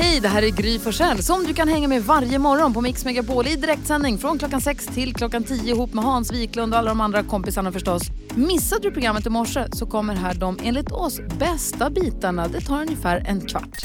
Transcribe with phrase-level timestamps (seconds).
[0.00, 3.04] Hej, det här är Gry Forssell som du kan hänga med varje morgon på Mix
[3.04, 6.88] Megapol i direktsändning från klockan 6 till klockan 10 ihop med Hans Wiklund och alla
[6.88, 8.02] de andra kompisarna förstås.
[8.34, 12.48] Missade du programmet i morse så kommer här de enligt oss bästa bitarna.
[12.48, 13.78] Det tar ungefär en kvart.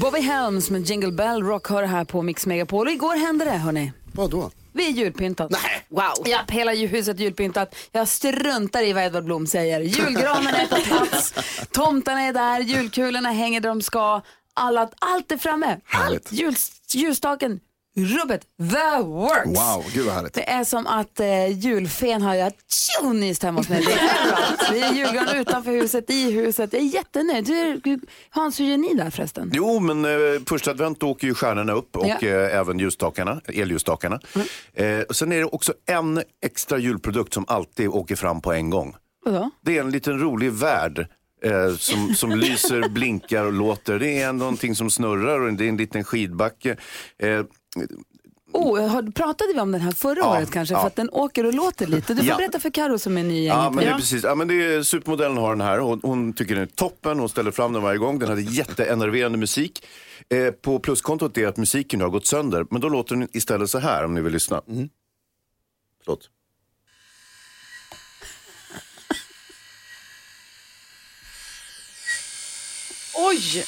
[0.00, 3.50] Bobby Helms med Jingle Bell Rock hör här på Mix Megapol och igår hände det
[3.50, 3.92] hörni.
[4.12, 4.50] Vadå?
[4.72, 5.50] Vi är julpyntat.
[5.50, 5.86] Nej.
[5.88, 6.28] Wow.
[6.28, 7.74] Ja, hela huset är julpyntat.
[7.92, 9.80] Jag struntar i vad Edvard Blom säger.
[9.80, 11.34] Julgranen är på plats,
[11.72, 14.22] tomtarna är där, julkulorna hänger där de ska.
[14.60, 15.80] Alla, allt är framme.
[15.90, 16.32] Allt.
[16.32, 16.54] Jul,
[16.94, 17.60] ljusstaken,
[17.96, 19.46] rubbet, the works.
[19.46, 20.34] Wow, gud vad härligt.
[20.34, 23.84] Det är som att eh, julfen har jag tjonist hemma hos mig.
[23.86, 24.72] Det är.
[24.72, 26.72] Det är julgran utanför huset, i huset.
[26.72, 27.44] Jag är jättenöjd.
[27.84, 29.50] Du, Hans, hur gör ni där förresten?
[29.54, 32.16] Jo, men eh, första advent åker ju stjärnorna upp och Ja.
[32.18, 32.44] Mm.
[32.50, 34.20] eh, även ljusstakarna, elljusstakarna.
[34.74, 38.70] Eh, och sen är det också en extra julprodukt som alltid åker fram på en
[38.70, 38.96] gång.
[39.24, 39.50] Vadå?
[39.64, 41.06] Det är en liten rolig värld
[41.42, 43.98] eh, som, som lyser, blinkar och låter.
[43.98, 46.76] Det är någonting som snurrar och det är en liten skidbacke.
[47.18, 47.42] Eh,
[48.52, 50.74] Oh, har, pratade vi om den här förra Ja, året kanske?
[50.74, 50.80] ja.
[50.80, 52.14] För att den åker och låter lite.
[52.14, 52.36] Du får Ja.
[52.36, 53.74] berätta för Karo som är ny i Ja, gänget.
[53.74, 54.24] men det är precis.
[54.24, 55.78] Ja, men det är, supermodellen har den här.
[55.78, 57.18] Hon, hon tycker den är toppen.
[57.18, 58.18] Hon ställer fram den varje gång.
[58.18, 59.86] Den hade jätteenerverande musik.
[60.28, 62.66] Eh, på pluskontot är att musiken nu har gått sönder.
[62.70, 64.62] Men då låter den istället så här om ni vill lyssna.
[64.68, 64.88] Mm.
[66.04, 66.30] Förlåt.
[73.22, 73.64] Oj!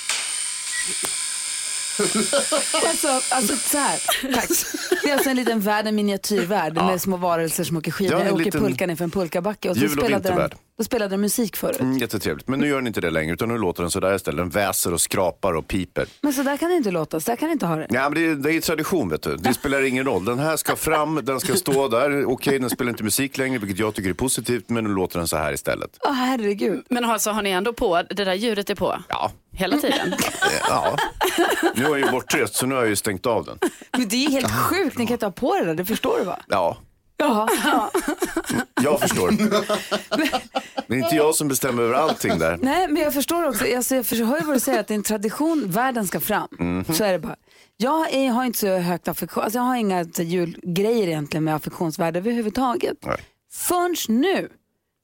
[2.86, 4.00] alltså, alltså så här,
[4.34, 4.48] tack.
[5.02, 8.18] Det är alltså en liten värld, en miniatyrvärld med små varelser som åker skidor.
[8.18, 9.70] Ja, en åker liten pulka ner för en pulkabacke.
[9.70, 10.54] Och så jul- och spelade den, vintervärld.
[10.78, 11.80] Då spelade den musik förut.
[11.80, 12.48] Mm, jättetrevligt.
[12.48, 13.32] Men nu gör den inte det längre.
[13.34, 14.36] Utan nu låter den så där istället.
[14.38, 16.06] Den väser och skrapar och piper.
[16.20, 17.86] Men så där kan det inte låta, så där kan det inte ha det.
[17.90, 19.36] Ja, men det, är, det är tradition vet du.
[19.36, 20.24] Det spelar ingen roll.
[20.24, 22.24] Den här ska fram, den ska stå där.
[22.24, 24.68] Okej, den spelar inte musik längre, vilket jag tycker är positivt.
[24.68, 25.90] Men nu låter den så här istället.
[26.08, 26.84] Åh herregud.
[26.90, 29.30] Men alltså, har ni ändå på, det där ljudet är på Ja.
[29.52, 30.14] hela tiden?
[30.68, 30.96] Ja,
[31.74, 33.58] nu har jag ju bortrest så nu har jag ju stängt av den.
[33.92, 36.18] Men det är ju helt sjukt, ni kan inte ha på det där, det förstår
[36.18, 36.40] du va?
[36.48, 36.76] Ja,
[37.16, 37.90] Jaha.
[38.82, 39.30] jag förstår.
[40.86, 42.58] Det är inte jag som bestämmer över allting där.
[42.62, 44.96] Nej, men jag förstår också, alltså, jag hör ju vad du säger, att det är
[44.96, 46.48] en tradition, världen ska fram.
[46.58, 46.84] Mhm.
[46.94, 47.36] Så är det bara.
[47.76, 51.54] Jag är, har inte så högt affektion, alltså jag har inga så, julgrejer egentligen med
[51.54, 52.98] affektionsvärde överhuvudtaget.
[53.06, 53.16] Nej.
[53.52, 54.48] Förrän nu.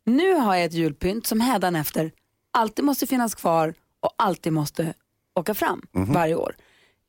[0.07, 2.13] Nu har jag ett julpynt som hädanefter
[2.53, 4.95] alltid måste finnas kvar och alltid måste
[5.39, 6.13] åka fram Mhm.
[6.13, 6.57] varje år.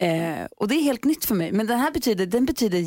[0.02, 2.80] Eh, och det är helt nytt för mig, men den här betyder, den betyder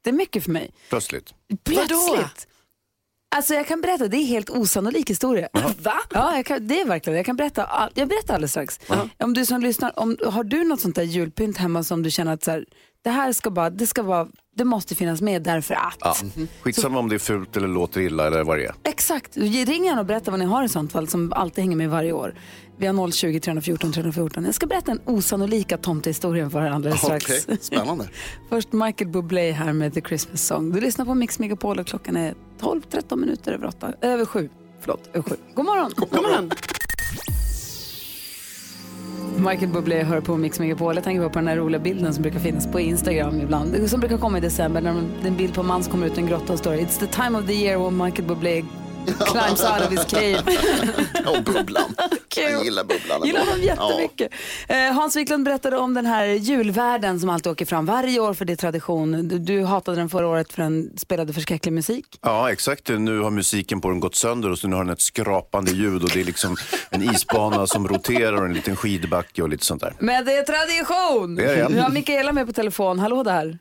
[0.00, 0.70] jättemycket för mig.
[0.88, 1.34] Plötsligt.
[1.64, 2.46] Plötsligt.
[3.36, 5.48] Alltså jag kan berätta, det är helt osannolik historia.
[5.78, 5.94] Va?
[6.10, 8.80] Ja, jag kan, det är verkligen Jag kan berätta, all, jag berättar alldeles strax.
[9.18, 12.32] Om du som lyssnar, om, har du något sånt där julpynt hemma som du känner
[12.32, 12.64] att så här,
[13.02, 15.96] det här ska bara, det ska vara, det måste finnas med därför att.
[16.00, 16.14] Ja.
[16.62, 18.74] Skitsamma om det är fult eller låter illa eller vad det är.
[18.84, 21.90] Exakt, ring gärna och berätta vad ni har i sånt fall som alltid hänger med
[21.90, 22.34] varje år.
[22.76, 24.44] Vi har 020 314 314.
[24.44, 27.24] Jag ska berätta en osannolika tomtehistorien för er alldeles strax.
[27.44, 28.08] Okej, spännande.
[28.48, 30.72] Först Michael Bublé här med The Christmas Song.
[30.72, 34.48] Du lyssnar på Mix Megapol och klockan är 12-13 minuter över, åtta, över sju.
[34.80, 35.36] Förlåt, över sju.
[35.54, 35.92] God morgon!
[35.96, 36.50] God morgon.
[39.40, 40.94] Michael Bublé hör på Mix Megapol.
[40.94, 43.90] Jag tänker bara på den här roliga bilden som brukar finnas på Instagram ibland.
[43.90, 46.06] Som brukar komma i december när det är en bild på en man som kommer
[46.06, 48.62] ut ur en grotta och står It's the time of the year when Michael Bublé
[49.14, 50.42] climbs out of his cave.
[51.26, 51.94] Och bubblan.
[52.28, 52.44] Kul.
[52.52, 53.26] Jag gillar bubblan.
[53.26, 54.32] Gillar honom jättemycket.
[54.68, 58.44] Eh, Hans Wiklund berättade om den här julvärden som alltid åker fram varje år för
[58.44, 59.28] det är tradition.
[59.28, 62.06] Du, du hatade den förra året för den spelade förskräcklig musik.
[62.22, 62.88] Ja, exakt.
[62.88, 66.02] Nu har musiken på den gått sönder och så nu har den ett skrapande ljud
[66.02, 66.56] och det är liksom
[66.90, 69.94] en isbana som roterar och en liten skidbacke och lite sånt där.
[69.98, 71.34] Men det är tradition!
[71.34, 71.74] Det är det.
[71.74, 72.98] Vi har Mikaela med på telefon.
[72.98, 73.58] Hallå där.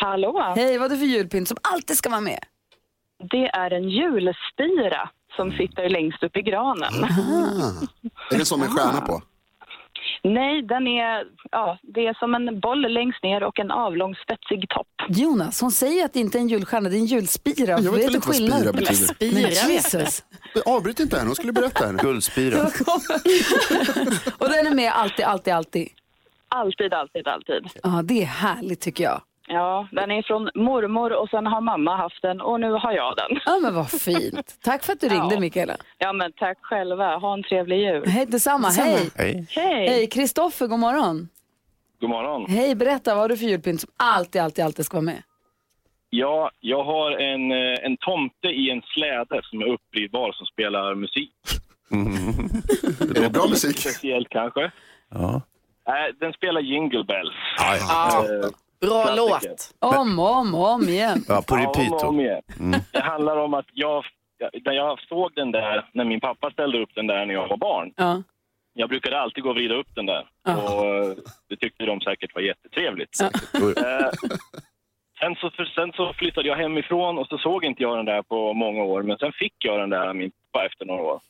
[0.00, 0.52] Hallå!
[0.56, 2.38] Hej, vad är det för julpynt som alltid ska vara med?
[3.20, 6.92] Det är en julspira som sitter längst upp i granen.
[8.30, 9.22] Är det som en stjärna på?
[10.22, 14.68] Nej, den är, ja, det är som en boll längst ner och en avlång spetsig
[14.68, 14.86] topp.
[15.08, 17.80] Jonas, hon säger att det inte är en julstjärna, det är en julspira.
[17.80, 19.32] Jag vet inte vad spira betyder.
[19.32, 20.24] Men Jesus.
[20.66, 22.02] Avbryt inte henne, hon skulle berätta henne.
[22.02, 22.62] Guldspira.
[24.38, 25.88] Och den är med alltid, alltid, alltid.
[26.48, 27.68] Alltid, alltid, alltid.
[27.82, 29.22] Ja, det är härligt tycker jag.
[29.52, 33.16] Ja, den är från mormor och sen har mamma haft den och nu har jag
[33.16, 33.40] den.
[33.46, 34.58] Ja, men vad fint.
[34.62, 35.40] Tack för att du ringde, Ja.
[35.40, 35.76] Mikaela.
[35.98, 37.16] Ja, men tack själva.
[37.16, 38.06] Ha en trevlig jul.
[38.06, 38.68] Hej, detsamma.
[38.68, 39.10] Hej.
[39.16, 39.46] Hej.
[39.50, 39.88] Hej!
[39.88, 41.28] Hej, Kristoffer, god morgon.
[42.00, 42.46] God morgon.
[42.50, 45.22] Hej, berätta, vad har du för julpynt som alltid, alltid, alltid ska vara med?
[46.10, 50.94] Ja, jag har en, eh, en tomte i en släde som är uppvridbar som spelar
[50.94, 51.32] musik.
[53.16, 53.78] Är det bra musik?
[53.78, 54.70] Speciellt kanske.
[55.10, 55.42] Ja.
[55.86, 57.34] Nej, den spelar Jingle Bells.
[57.58, 58.24] Ja, Ja.
[58.24, 59.48] Eh, Bra klassiker.
[59.80, 59.94] låt.
[60.00, 61.24] Om och om och om igen.
[61.28, 62.08] Ja, på Ja, repeat om och då.
[62.08, 62.42] om igen.
[62.60, 62.80] Mm.
[62.92, 64.04] Det handlar om att jag,
[64.64, 67.56] när jag såg den där, när min pappa ställde upp den där när jag var
[67.56, 67.92] barn.
[67.96, 68.22] Ja.
[68.72, 70.26] Jag brukade alltid gå och vrida upp den där.
[70.44, 70.56] Ja.
[70.56, 71.12] Och eh,
[71.48, 73.18] det tyckte de säkert var jättetrevligt.
[73.20, 73.30] Ja.
[75.20, 78.04] Eh, sen, så, för, sen så flyttade jag hemifrån och så såg inte jag den
[78.04, 79.02] där på många år.
[79.02, 81.20] Men sen fick jag den där av min pappa efter några år.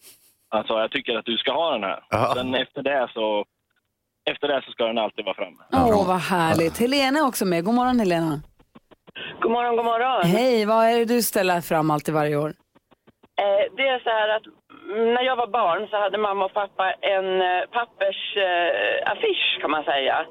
[0.49, 2.02] Han sa, jag tycker att du ska ha den här.
[2.14, 2.35] Aha.
[2.35, 3.44] Sen efter det så
[4.31, 5.57] efter det så ska den alltid vara framme.
[5.73, 6.79] Åh, vad härligt.
[6.79, 7.65] Helena är också med.
[7.65, 8.41] God morgon, Helena.
[9.41, 10.23] God morgon, god morgon.
[10.25, 12.53] Hej, vad är det du ställer fram alltid varje år?
[13.41, 14.47] Eh, det är så här att
[14.91, 19.59] mm, när jag var barn så hade mamma och pappa en eh, pappersaffisch eh, affisch,
[19.61, 20.27] kan man säga.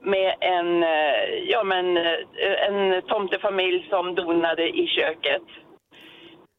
[0.00, 5.42] Med en, eh, ja, men, eh, en tomtefamilj som donade i köket.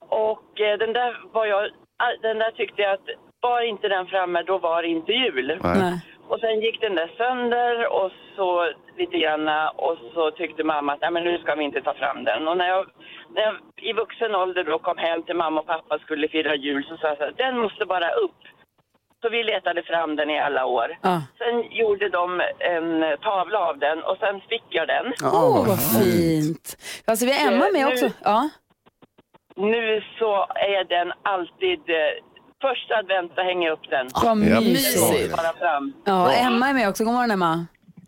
[0.10, 1.70] Och eh, den där var jag,
[2.22, 3.08] den där tyckte jag att
[3.42, 5.60] var inte den framme, då var det inte jul.
[5.64, 6.00] Nej.
[6.34, 11.02] Och sen gick den där sönder och så lite granna och så tyckte mamma att
[11.02, 12.48] Nej, men nu ska vi inte ta fram den.
[12.48, 12.86] Och när jag,
[13.36, 16.84] när jag i vuxen ålder då kom hem till mamma och pappa skulle fira jul
[16.90, 18.42] så sa jag så här, den måste bara upp.
[19.22, 20.98] Så vi letade fram den i alla år.
[21.02, 21.22] Ja.
[21.38, 25.14] Sen gjorde de en tavla av den och sen fick jag den.
[25.24, 26.76] Åh, vad fint.
[27.08, 28.10] Alltså, vi har Emma med Eh, nu- också.
[28.24, 28.50] Ja.
[29.56, 32.14] Nu så är den alltid eh,
[32.68, 34.06] första advent så hänger jag upp den.
[34.13, 35.12] Vad Ja, mysigt.
[35.12, 35.36] mysigt.
[35.38, 35.94] Bara fram.
[36.06, 37.04] Ja, Emma är med också.
[37.04, 37.65] God morgon, Emma.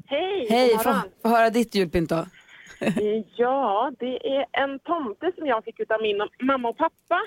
[0.07, 0.47] Hej!
[0.49, 1.09] Hej, god få, morgon.
[1.21, 2.21] få höra ditt julpynt då.
[2.81, 7.19] Eh, Ja, det är en tomte som jag fick av min mamma och pappa.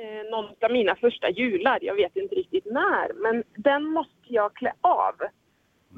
[0.00, 1.78] Eh, någon av mina första jular.
[1.82, 3.12] Jag vet inte riktigt när.
[3.22, 5.14] Men den måste jag klä av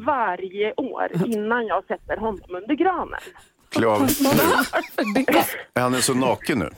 [0.07, 3.21] varje år innan jag sätter honom under granen.
[3.71, 4.03] Klä av.
[5.75, 6.69] Är han är så naken nu?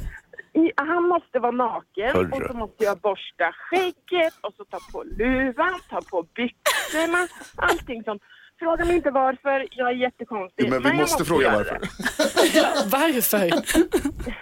[0.58, 2.30] I, han måste vara naken Hörru.
[2.30, 8.04] och så måste jag borsta skägget och så ta på luvan, ta på byxorna, allting
[8.04, 8.22] sånt.
[8.58, 10.64] Fråga mig inte varför, jag är jättekonstig.
[10.64, 11.78] Jo, men vi jag måste fråga göra varför.
[12.90, 13.50] Varför?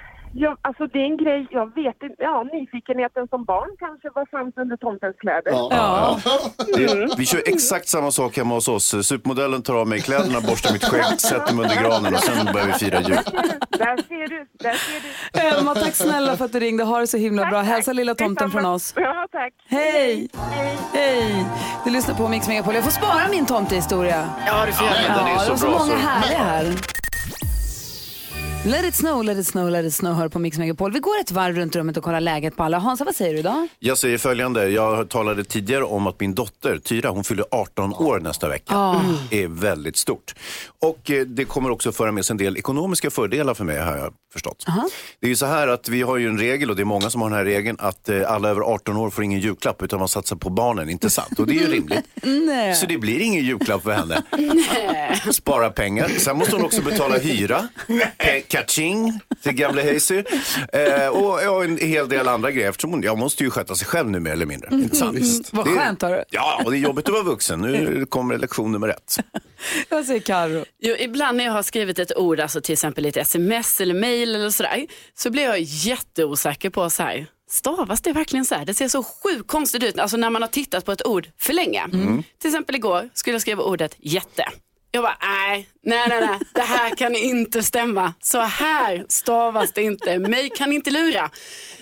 [0.38, 4.26] Ja, alltså det är en grej, jag vet inte, ja nyfikenheten som barn kanske var
[4.30, 5.52] fanns under tomtens kläder.
[5.52, 6.18] Ja.
[6.76, 9.06] Det, vi kör exakt samma sak hemma hos oss.
[9.06, 12.66] Supermodellen tar av mig kläderna, borstar mitt skägg, sätter mig under granen och sen börjar
[12.66, 13.18] vi fira jul.
[13.70, 15.58] Där ser du, där ser du.
[15.58, 16.84] Emma, tack snälla för att du ringde.
[16.84, 17.60] Ha det så himla bra.
[17.60, 18.92] Hälsa lilla tomten från oss.
[18.96, 19.52] Ja, tack.
[19.68, 20.28] Hej!
[20.50, 20.78] Hej.
[20.92, 21.46] Hej!
[21.84, 22.74] Du lyssnar på Mix Megapol.
[22.74, 24.28] Jag får spara min tomtehistoria.
[24.46, 25.02] Ja, du får göra det.
[25.08, 26.74] Den är Ja, så det var så bra, många härliga här.
[28.66, 30.92] Let it snow, let it snow, let it snow hör på Mix Megapol.
[30.92, 32.78] Vi går ett varv runt rummet och kollar läget på alla.
[32.78, 33.68] Hansa, vad säger du idag?
[33.78, 38.20] Jag säger följande, jag talade tidigare om att min dotter Tyra, hon fyller 18 år
[38.20, 39.00] nästa vecka.
[39.30, 40.34] Det är väldigt stort.
[40.78, 43.96] Och eh, det kommer också föra med sig en del ekonomiska fördelar för mig har
[43.96, 44.66] jag förstått.
[45.20, 47.10] Det är ju så här att vi har ju en regel och det är många
[47.10, 49.98] som har den här regeln att eh, alla över 18 år får ingen julklapp utan
[49.98, 51.38] man satsar på barnen, inte sant?
[51.38, 52.04] Och det är ju rimligt.
[52.76, 54.22] Så det blir ingen julklapp för henne.
[55.32, 56.08] Spara pengar.
[56.08, 57.68] Sen måste hon också betala hyra.
[58.56, 60.22] Kaching till gamle Hazy.
[60.72, 62.68] Eh, och ja, en hel del andra grejer.
[62.70, 64.68] Eftersom hon jag måste ju sköta sig själv nu mer eller mindre.
[64.72, 65.48] Inte sant?
[65.52, 66.22] Vad Det är- skönt, hörru.
[66.30, 67.60] Ja, och det är jobbigt att vara vuxen.
[67.60, 69.16] Nu kommer lektion nummer ett.
[69.88, 70.64] Vad säger Karo?
[70.80, 73.94] Jo, ibland när jag har skrivit ett ord, alltså till exempel i ett sms eller
[73.94, 78.64] mail eller sådär, så blir jag jätteosäker på så här, stavas det verkligen så här?
[78.64, 81.52] Det ser så sjukt konstigt ut, alltså när man har tittat på ett ord för
[81.52, 81.86] länge.
[82.40, 84.44] Till exempel igår skulle jag skriva ordet jätte.
[84.96, 88.14] Jag bara, nej, nej, nej, nej, det här kan inte stämma.
[88.20, 91.30] Så här stavas det inte, mig kan inte lura.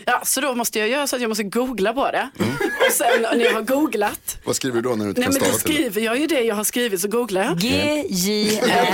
[0.07, 2.29] Ja, så då måste jag göra så att jag måste googla på det.
[2.87, 5.33] Och sen när jag har googlat, Vad skriver du då när du inte nej kan
[5.35, 5.75] stava till det?
[5.75, 7.59] skriver jag ju det jag har skrivit så googlar jag.
[7.59, 8.87] G-J-L.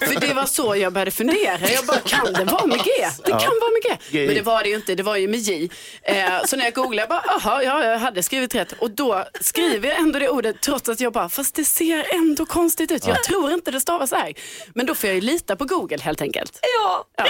[0.00, 1.70] För det var så jag började fundera.
[1.74, 2.90] Jag bara, kan det vara med G?
[3.24, 3.96] Det kan vara med G.
[4.10, 4.26] G.
[4.26, 5.68] Men det var det ju inte, det var ju med J.
[6.02, 8.72] Eh, så när jag googlade, jag bara, aha, ja, jag hade skrivit rätt.
[8.78, 12.46] Och då skriver jag ändå det ordet trots att jag bara, fast det ser ändå
[12.46, 13.06] konstigt ut.
[13.06, 14.34] Jag tror inte det stavas så här.
[14.74, 16.58] Men då får jag ju lita på Google helt enkelt.
[16.78, 17.04] Ja.
[17.16, 17.26] Ja.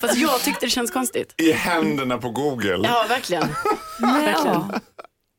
[0.00, 1.13] Fast jag tyckte det känns konstigt.
[1.36, 2.80] I händerna på Google.
[2.88, 3.48] Ja, verkligen.
[4.00, 4.80] Men, ja.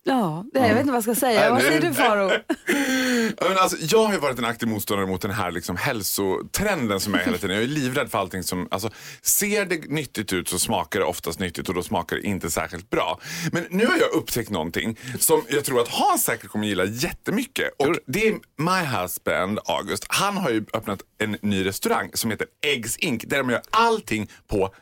[0.08, 1.39] Ja, det, jag vet inte vad jag ska säga.
[1.39, 2.27] Nej, vad säger du Faro?
[3.50, 7.13] Men alltså, jag har ju varit en aktiv motståndare mot den här liksom, hälsotrenden som
[7.13, 7.55] är hela tiden.
[7.55, 8.89] Jag är livrädd för allting som, alltså,
[9.22, 12.89] ser det nyttigt ut så smakar det oftast nyttigt och då smakar det inte särskilt
[12.89, 13.20] bra.
[13.51, 17.70] Men nu har jag upptäckt någonting som jag tror att Hans säkert kommer gilla jättemycket.
[17.77, 20.05] Och det är My Husband, August.
[20.10, 23.24] Han har ju öppnat en ny restaurang som heter Eggs Inc.
[23.27, 24.75] Där de gör allting på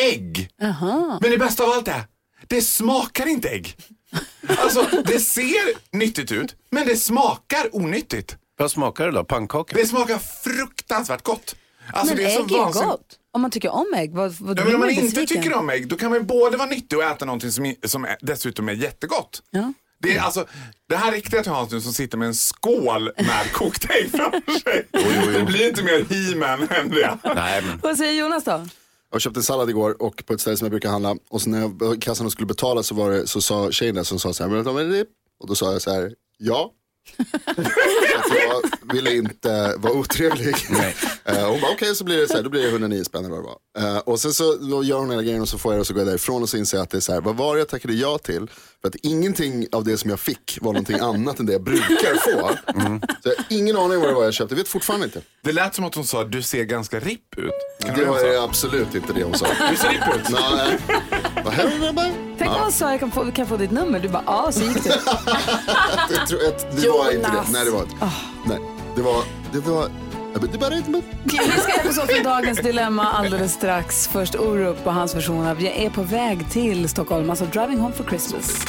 [0.00, 0.48] ägg.
[1.20, 2.02] Men det bästa av allt är,
[2.46, 3.76] det smakar inte ägg.
[4.58, 8.36] Alltså, det ser nyttigt ut, men det smakar onyttigt.
[8.58, 9.24] Vad smakar det då?
[9.24, 9.76] Pannkaka?
[9.76, 11.56] Det smakar fruktansvärt gott.
[11.92, 12.90] Alltså, men det är så ägg är vansinnigt.
[12.90, 13.06] gott.
[13.32, 15.42] Om man tycker om ägg, vad, vad Ja, men om man inte besviken?
[15.42, 18.16] tycker om ägg, då kan man både vara nyttig och äta någonting som, som är,
[18.20, 19.42] dessutom är jättegott.
[19.50, 19.72] Ja.
[20.02, 20.46] Det, är, alltså,
[20.88, 24.60] det här riktiga till Hans nu som sitter med en skål med kokt ägg framför
[24.60, 24.86] sig.
[25.38, 27.18] Det blir inte mer he-man än det.
[27.34, 27.78] Nej, men...
[27.82, 28.66] Vad säger Jonas då?
[29.16, 31.50] Jag köpte en sallad igår och på ett ställe som jag brukar handla och så
[31.50, 34.42] när jag kassan skulle betala så, var det, så sa tjejen där som sa så
[34.42, 35.06] här, "Men det?"
[35.40, 36.72] och då sa jag så här, ja.
[38.30, 40.56] Jag ville inte vara otrevlig.
[41.24, 43.36] Eh, hon bara okej så blir det så här, då blir det 109 spänn eller
[43.36, 43.48] vad det
[43.80, 43.96] var.
[43.96, 45.86] Eh, och sen så då gör hon hela grejen och så får jag det och
[45.86, 47.54] så går jag därifrån och så inser jag att det är så här, vad var
[47.54, 48.50] det jag tackade ja till?
[48.80, 52.14] För att ingenting av det som jag fick var någonting annat än det jag brukar
[52.14, 52.50] få.
[53.22, 55.20] Så jag har ingen aning vad det var jag köpte, jag vet fortfarande inte.
[55.42, 57.52] Det lät som att hon sa du ser ganska ripp ut.
[57.84, 59.46] Kan Det var absolut inte det hon sa.
[59.70, 60.30] Du ser ripp ut.
[60.30, 60.78] Nej.
[61.44, 61.54] Vad
[62.38, 64.00] Tänk om hon sa jag kan få, kan jag få ditt nummer.
[64.00, 64.88] Du bara ja, så gick det.
[66.10, 67.52] Jag tror att det var inte det.
[67.52, 67.94] Nej, det var inte.
[68.46, 68.58] Nej,
[68.96, 69.88] det var, det var,
[70.52, 74.08] det bara inte Vi ska hjälpas åt med dagens dilemma alldeles strax.
[74.08, 77.94] Först Orup och hans version av Jag är på väg till Stockholm, alltså Driving Home
[77.94, 78.66] for Christmas.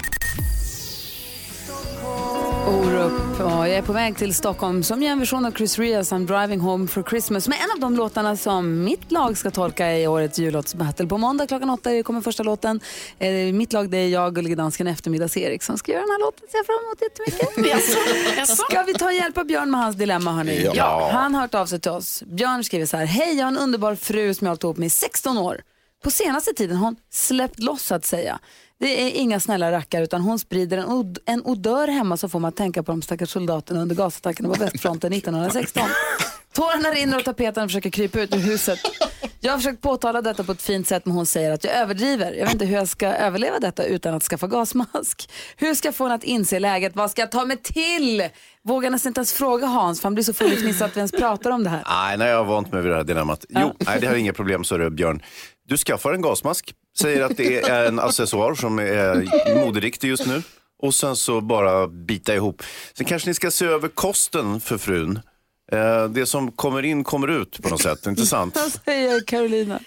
[2.68, 6.12] Orup och Jag är på väg till Stockholm som är en version av Chris Rias
[6.12, 9.98] I'm driving home for Christmas med en av de låtarna som mitt lag ska tolka
[9.98, 11.08] i årets jullåtsbattle.
[11.08, 12.79] På måndag klockan åtta kommer första låten.
[13.20, 16.48] Eh, mitt lag det är jag, Gullige Dansken, eftermiddags-Erik som ska göra den här låten.
[16.51, 18.58] Ser jag fram emot jättemycket.
[18.58, 20.70] Ska vi ta hjälp av Björn med hans dilemma hörni?
[20.74, 21.10] Ja.
[21.13, 22.24] Han har hört av sig till oss.
[22.24, 23.06] Björn skriver så här.
[23.06, 25.62] Hej, jag har en underbar fru som jag har hållit ihop med i 16 år.
[26.03, 28.39] På senaste tiden har hon släppt loss så att säga.
[28.79, 32.39] Det är inga snälla rackare utan hon sprider en, od- en odör hemma som får
[32.39, 35.84] man tänka på de stackars soldaterna under gasattackerna på västfronten 1916.
[36.53, 38.79] Tårarna rinner och tapeten försöker krypa ut ur huset.
[39.39, 42.31] Jag har försökt påtala detta på ett fint sätt men hon säger att jag överdriver.
[42.34, 45.29] Jag vet inte hur jag ska överleva detta utan att skaffa gasmask.
[45.57, 46.96] Hur ska jag få henne att inse läget?
[46.96, 48.29] Vad ska jag ta mig till?
[48.63, 51.12] Vågar nästan inte ens fråga Hans för han blir så full i att vi ens
[51.12, 51.84] pratar om det här.
[51.89, 53.46] Nej, nej, jag har vant mig vid det här dilemmat.
[53.50, 55.22] Jo, nej, det här är inga problem, så är det Björn.
[55.67, 60.44] Du skaffar en gasmask, säger att det är en accessoar som är moderiktig just nu.
[60.80, 62.63] Och sen så bara bita ihop.
[62.98, 65.20] Sen kanske ni ska se över kosten för frun.
[65.72, 68.56] Eh, Det som kommer in kommer ut på något sätt, inte sant?
[68.56, 69.80] Vad säger Carolina?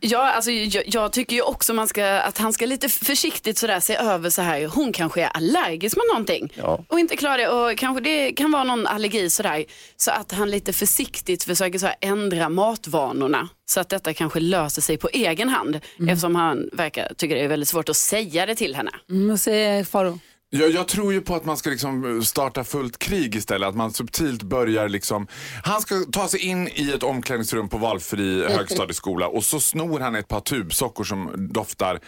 [0.00, 3.80] Ja, alltså, jag, jag tycker ju också man ska, att han ska lite försiktigt sådär
[3.80, 4.66] se över så här.
[4.66, 6.84] Hon kanske är allergisk mot någonting Ja.
[6.88, 7.48] och inte klarar det.
[7.48, 9.64] Och kanske det kan vara någon allergi sådär.
[9.96, 13.48] Så att han lite försiktigt försöker så här ändra matvanorna.
[13.66, 15.80] Så att detta kanske löser sig på egen hand.
[16.08, 18.90] Eftersom han verkar tycka det är väldigt svårt att säga det till henne.
[19.10, 20.18] Mm, vad säger Faro?
[20.50, 23.68] Jag, jag tror ju på att man ska liksom starta fullt krig istället.
[23.68, 25.26] Att man subtilt börjar liksom.
[25.64, 30.14] Han ska ta sig in i ett omklädningsrum på valfri högstadieskola och så snor han
[30.14, 32.00] ett par tubsockor som doftar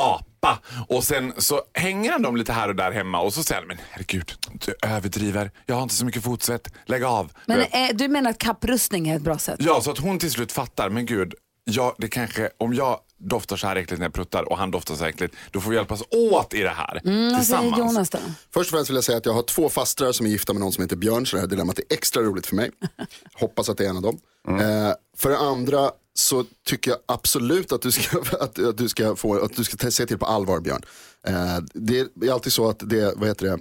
[0.00, 0.58] apa.
[0.88, 3.68] Och sen så hänger han dem lite här och där hemma och så säger han,
[3.68, 5.50] men herregud, du överdriver.
[5.66, 6.74] Jag har inte så mycket fotsvett.
[6.86, 7.32] Lägg av.
[7.46, 9.56] Men eh, du menar att kapprustning är ett bra sätt?
[9.58, 11.34] Ja, så att hon till slut fattar, men gud,
[11.64, 14.94] ja, det kanske, om jag doftar så här äckligt när jag pruttar och han doftar
[14.94, 17.00] så äckligt, då får vi hjälpas åt i det här.
[17.04, 17.78] Mm, tillsammans.
[17.78, 18.18] Jonas då?
[18.54, 20.60] Först och främst vill jag säga att jag har två fastrar som är gifta med
[20.60, 22.70] någon som heter Björn, så det här dilemmat är extra roligt för mig.
[23.34, 24.18] Hoppas att det är en av dem.
[24.48, 29.16] Eh, för det andra så tycker jag absolut att du ska, att, att du ska,
[29.16, 30.82] få, att du ska se till på allvar Björn.
[31.26, 33.58] Eh, det är alltid så att det, vad heter det,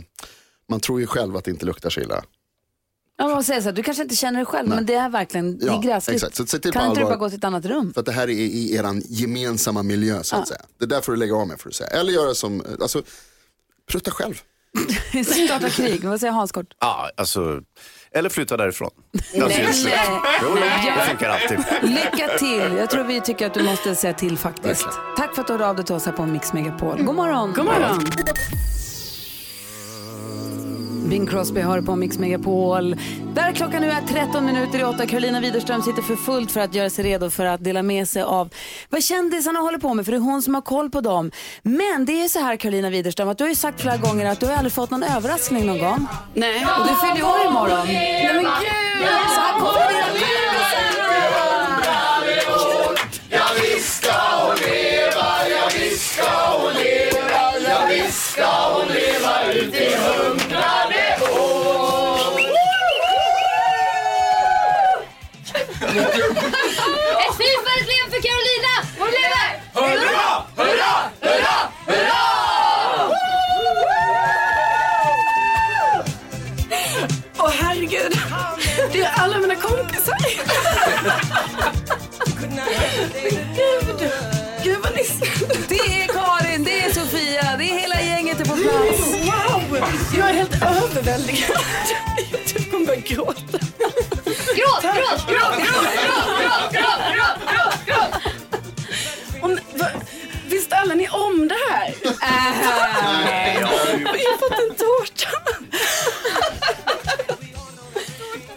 [0.69, 2.23] man tror ju själv att det inte luktar så illa.
[3.17, 5.57] Ja, vad säger så här, du kanske inte känner det själv men det är verkligen
[5.57, 6.23] det är Ja, gräsligt.
[6.23, 6.49] exakt.
[6.49, 7.93] Så kan inte du bara gå till ett annat rum?
[7.93, 10.45] För att det här är i er gemensamma miljö så att Ja.
[10.45, 10.61] säga.
[10.79, 11.89] Det där får du lägga av med får du säga.
[11.89, 13.01] Eller göra som, alltså,
[13.91, 14.41] prutta själv.
[15.47, 16.67] Starta krig, vad säger Hans kort?
[16.79, 17.61] Ja, alltså,
[18.11, 18.89] eller flytta därifrån.
[19.33, 19.41] Nej.
[19.43, 20.19] Alltså, Nej.
[20.41, 21.59] Jo, det funkar alltid.
[21.89, 22.77] Lycka till!
[22.77, 24.87] Jag tror vi tycker att du måste säga till faktiskt.
[25.17, 27.03] Tack för att du hörde av dig till oss här på Mix Megapol.
[27.03, 27.53] God morgon!
[27.55, 27.99] God morgon.
[31.13, 32.95] Bing Crosby hör på Mix Megapol.
[33.35, 35.05] Där klockan nu är 13 minuter i åtta.
[35.05, 38.21] Carolina Widerström sitter för fullt för att göra sig redo för att dela med sig
[38.23, 38.49] av
[38.89, 41.31] vad kändisarna håller på med, för det är hon som har koll på dem.
[41.63, 44.39] Men det är så här Carolina Widerström, att du har ju sagt flera gånger att
[44.39, 46.07] du har aldrig fått någon överraskning någon gång.
[46.33, 46.65] Nej.
[46.79, 47.85] Och du fyller år imorgon.
[47.87, 49.07] Nej men gud!
[49.35, 50.19] Så här kommer det
[53.29, 54.11] Ja visst ska
[54.45, 59.02] hon leva, ja visst ska hon leva, ja visst ska hon leva
[90.17, 91.57] Jag är helt överväldigad.
[92.31, 93.57] Jag typ kommer börja gråta.
[94.55, 95.57] Gråt, gråt, gråt,
[96.71, 97.37] gråt,
[97.85, 98.13] gråt,
[99.41, 99.87] Och, va,
[100.47, 101.93] visste alla ni om det här?
[103.25, 103.57] Nej.
[103.59, 105.29] Jag har fått en tårta.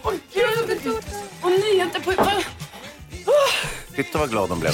[0.03, 1.03] Åh gud.
[1.41, 2.13] Och nyheter på...
[3.95, 4.73] Titta vad glad de blev.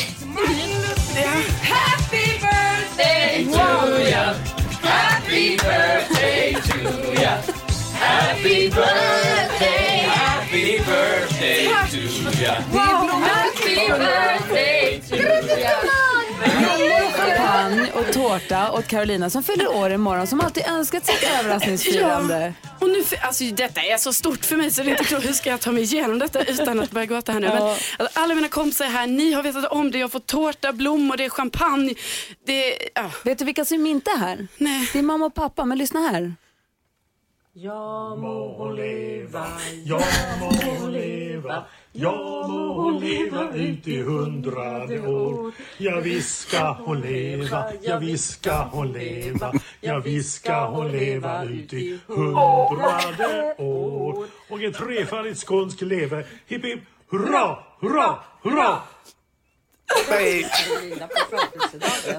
[8.44, 12.54] Happy birthday, happy birthday to ya.
[12.54, 15.72] Happy birthday to ya.
[16.60, 21.16] Blommor och champagne och tårta åt Carolina som fyller år imorgon som alltid önskat sig
[21.16, 22.54] ett överraskningsfirande.
[22.62, 22.70] Ja.
[22.80, 25.34] Och nu, alltså, detta är så stort för mig så det är inte klart hur
[25.34, 27.48] ska jag ta mig igenom detta utan att börja gråta här nu.
[27.48, 27.78] Men, Ja.
[27.98, 31.18] alltså, alla mina kompisar är här, ni har vetat om det, jag får tårta, blommor,
[31.18, 31.96] det är champagne.
[32.46, 33.12] Det, ja.
[33.24, 34.48] Vet du vilka som inte är här?
[34.58, 34.90] Nej.
[34.94, 36.34] Det är mamma och pappa, men lyssna här.
[37.56, 39.44] Ja må hon leva,
[39.86, 40.00] ja
[40.40, 41.60] må hon leva.
[41.94, 42.14] Ja
[42.50, 45.52] må hon leva ut i hundrade år.
[45.78, 49.52] Ja visst ska hon leva, ja visst ska hon leva.
[49.82, 54.28] Ja visst ska hon leva ut i hundrade år.
[54.50, 56.26] Och en trefaldigt skånsk leve.
[56.48, 56.82] Hipp hipp.
[57.12, 58.82] Hurra, hurra, hurra.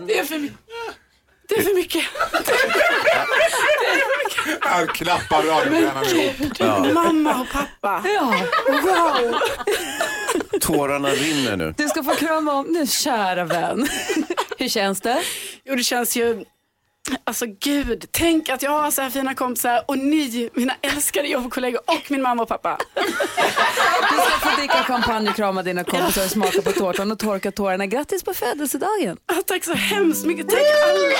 [0.06, 0.58] Det är för mycket.
[1.48, 2.04] Det är för mycket.
[4.60, 6.52] Här klappar radiostjärnan ihop.
[6.58, 6.78] Ja.
[6.92, 8.02] Mamma och pappa.
[8.08, 8.34] Ja,
[8.68, 9.34] wow.
[10.60, 11.74] Tårarna rinner nu.
[11.76, 13.88] Du ska få krama om nu, kära vän.
[14.58, 15.22] Hur känns det?
[15.64, 16.44] Jo, det känns ju...
[17.24, 21.80] Alltså gud, tänk att jag har så här fina kompisar och ni, mina älskade jobbkollegor
[21.86, 22.78] och min mamma och pappa.
[24.10, 27.52] Du ska få dricka champagne och krama dina kompisar och smaka på tårtan och torka
[27.52, 27.86] tårarna.
[27.86, 29.16] Grattis på födelsedagen!
[29.26, 30.48] Ja, tack så hemskt mycket.
[30.48, 31.14] Tack alla.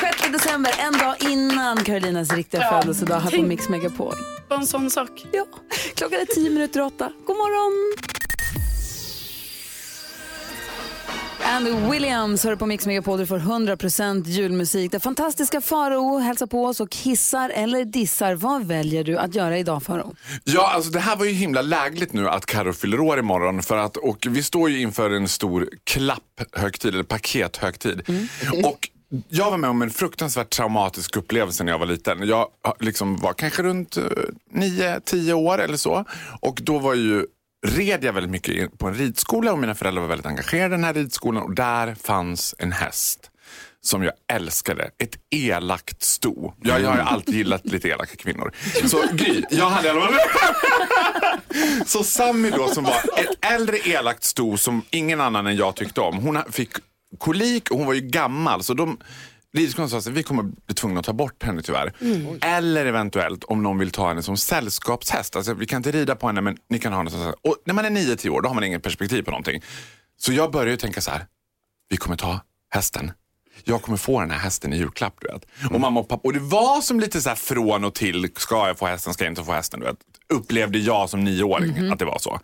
[0.00, 4.14] 6 december, en dag innan Carolinas riktiga Ja, födelsedag här på Mix Megapol.
[4.48, 5.26] Bara en sån sak.
[5.32, 5.44] Ja,
[5.94, 7.12] klockan är tio minuter åtta.
[7.26, 7.94] God morgon!
[11.52, 13.18] Andy Williams hör på Mix Megapol.
[13.18, 14.92] Du får 100% julmusik.
[14.92, 18.34] Det fantastiska Faro hälsar på oss och hissar eller dissar.
[18.34, 20.14] Vad väljer du att göra idag Faro?
[20.44, 23.76] Ja, alltså det här var ju himla lägligt nu att Karo fyller år imorgon för
[23.76, 28.02] att, och vi står ju inför en stor klapphögtid, eller pakethögtid.
[28.64, 28.88] Och
[29.28, 32.28] jag var med om en fruktansvärt traumatisk upplevelse när jag var liten.
[32.28, 33.98] Jag ja, liksom var kanske runt
[34.54, 36.04] 9-10 år eller så.
[36.40, 37.26] Och då var ju
[37.66, 40.84] red jag väldigt mycket på en ridskola och mina föräldrar var väldigt engagerade i den
[40.84, 43.30] här ridskolan och där fanns en häst
[43.80, 44.90] som jag älskade.
[44.98, 46.54] Ett elakt sto.
[46.62, 48.52] Jag, jag har alltid gillat lite elaka kvinnor.
[48.84, 50.12] Så Gry, jag hade i alla fall...
[51.86, 56.00] Så Sammy då som var ett äldre elakt sto som ingen annan än jag tyckte
[56.00, 56.18] om.
[56.18, 56.70] Hon fick
[57.18, 58.98] kolik och hon var ju gammal så de
[59.56, 61.92] Ridskolan vi kommer bli tvungna att ta bort henne tyvärr.
[62.00, 62.38] Mm.
[62.40, 65.36] Eller eventuellt om någon vill ta henne som sällskapshäst.
[65.36, 67.74] Alltså, vi kan inte rida på henne men ni kan ha henne som Och när
[67.74, 69.62] man är 9-10 år då har man ingen perspektiv på någonting.
[70.16, 71.26] Så jag började ju tänka så här,
[71.88, 73.12] vi kommer ta hästen.
[73.64, 75.14] Jag kommer få den här hästen i julklapp.
[75.20, 75.46] Du vet.
[75.72, 76.28] Och mamma och pappa.
[76.28, 78.30] Och det var som lite så här från och till.
[78.36, 79.14] Ska jag få hästen?
[79.14, 79.80] Ska jag inte få hästen?
[79.80, 79.96] Du vet.
[80.28, 82.40] Upplevde jag som nioåring att det var så.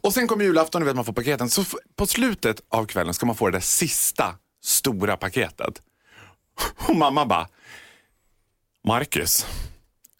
[0.00, 1.50] Och sen kom julafton, du vet man får paketen.
[1.50, 1.64] Så
[1.96, 5.82] på slutet av kvällen ska man få det där sista stora paketet.
[6.76, 7.48] Och mamma bara,
[8.86, 9.46] Marcus,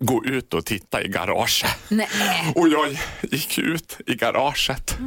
[0.04, 1.70] gå ut och titta i garaget.
[1.88, 2.52] Nej.
[2.54, 4.98] Och jag gick ut i garaget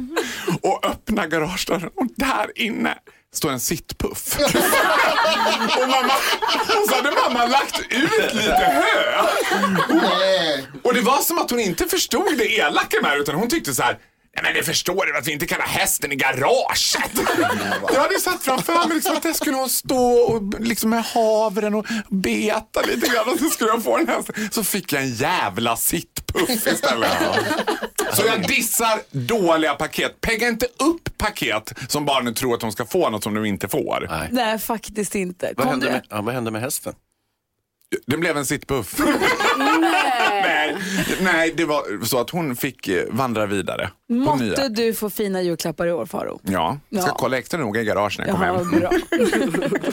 [0.62, 2.98] och öppnade garagedörren och där inne
[3.34, 4.36] står en sittpuff.
[5.76, 6.14] och, mamma,
[6.80, 9.22] och så hade mamma lagt ut lite hö.
[10.82, 13.82] Och det var som att hon inte förstod det elaka med utan hon tyckte så
[13.82, 13.98] här
[14.34, 17.10] Nej men det förstår du att vi inte kan ha hästen i garaget.
[17.94, 21.74] Jag hade satt framför mig liksom att där skulle hon stå och liksom med havren
[21.74, 24.50] och beta lite grann och så skulle jag få den här.
[24.50, 27.10] Så fick jag en jävla sittpuff istället.
[28.12, 30.20] Så jag dissar dåliga paket.
[30.20, 33.68] Pegga inte upp paket som barnen tror att de ska få något som de inte
[33.68, 34.06] får.
[34.10, 34.28] Nej.
[34.32, 35.52] Nej, faktiskt inte.
[35.56, 35.92] Vad hände, du?
[35.92, 36.94] med, ja, vad hände med hästen?
[38.06, 38.98] Det blev en sittpuff.
[39.58, 40.21] Nej.
[41.20, 43.90] Nej, det var så att hon fick eh, vandra vidare.
[44.08, 44.68] Måtte nya.
[44.68, 46.40] du få fina julklappar i år Faro.
[46.42, 47.14] Ja, ska Ja.
[47.18, 49.82] kolla extra noga i garaget när jag kommer hem.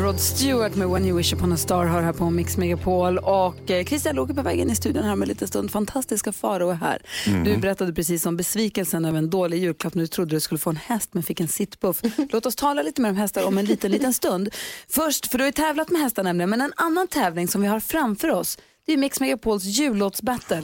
[0.00, 3.70] Rod Stewart med When You Wish Upon a Star hör här på Mix Megapol och
[3.70, 5.70] eh, Christian låg på vägen i studion här med lite stund.
[5.70, 7.02] Fantastiska Faro är här.
[7.26, 7.44] Mm.
[7.44, 10.70] Du berättade precis om besvikelsen över en dålig julklapp när du trodde du skulle få
[10.70, 12.02] en häst men fick en sittbuff.
[12.30, 14.48] Låt oss tala lite mer om hästar om en liten, liten stund.
[14.88, 17.80] Först, för du har tävlat med hästar nämligen, men en annan tävling som vi har
[17.80, 18.58] framför oss
[18.90, 20.62] det är Mix Megapols jullåtsbattle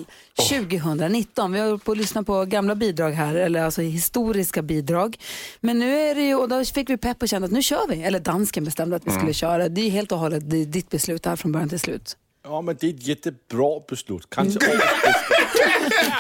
[0.48, 1.52] 2019.
[1.52, 5.16] Vi har hållit på att lyssna på gamla bidrag här, eller alltså historiska bidrag.
[5.60, 7.88] Men nu är det ju, och då fick vi pepp och kände att nu kör
[7.88, 8.02] vi.
[8.02, 9.34] Eller dansken bestämde att vi skulle Mm.
[9.34, 9.68] köra.
[9.68, 12.16] Det är helt och hållet ditt beslut här från början till slut.
[12.44, 14.26] Ja, men det är ett jättebra beslut.
[14.30, 14.78] Kanske Mm.
[14.80, 15.35] Jag